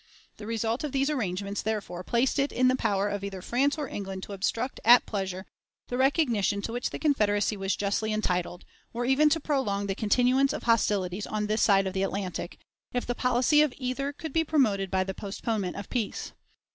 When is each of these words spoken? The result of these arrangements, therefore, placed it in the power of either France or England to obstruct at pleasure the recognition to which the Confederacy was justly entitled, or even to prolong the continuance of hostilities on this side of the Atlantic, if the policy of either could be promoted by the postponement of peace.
The 0.37 0.47
result 0.47 0.83
of 0.83 0.93
these 0.93 1.11
arrangements, 1.11 1.61
therefore, 1.61 2.03
placed 2.03 2.39
it 2.39 2.51
in 2.51 2.69
the 2.69 2.75
power 2.75 3.07
of 3.07 3.23
either 3.23 3.39
France 3.39 3.77
or 3.77 3.87
England 3.87 4.23
to 4.23 4.33
obstruct 4.33 4.79
at 4.83 5.05
pleasure 5.05 5.45
the 5.89 5.95
recognition 5.97 6.59
to 6.63 6.73
which 6.73 6.89
the 6.89 6.97
Confederacy 6.97 7.55
was 7.55 7.75
justly 7.75 8.11
entitled, 8.11 8.65
or 8.93 9.05
even 9.05 9.29
to 9.29 9.39
prolong 9.39 9.85
the 9.85 9.93
continuance 9.93 10.53
of 10.53 10.63
hostilities 10.63 11.27
on 11.27 11.45
this 11.45 11.61
side 11.61 11.85
of 11.85 11.93
the 11.93 12.01
Atlantic, 12.01 12.57
if 12.91 13.05
the 13.05 13.13
policy 13.13 13.61
of 13.61 13.75
either 13.77 14.11
could 14.11 14.33
be 14.33 14.43
promoted 14.43 14.89
by 14.89 15.03
the 15.03 15.13
postponement 15.13 15.75
of 15.75 15.87
peace. 15.87 16.33